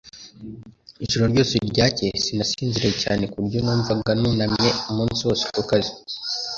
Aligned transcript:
Ijoro 1.03 1.23
ryakeye 1.71 2.15
sinasinziriye 2.25 2.93
cyane 3.03 3.23
ku 3.31 3.35
buryo 3.41 3.59
numvaga 3.65 4.11
nunamye 4.21 4.69
umunsi 4.89 5.19
wose 5.27 5.43
ku 5.55 5.61
kazi. 5.69 5.93